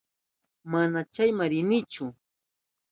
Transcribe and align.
Mana 0.71 0.99
chayma 1.13 1.45
rinichu. 1.51 2.05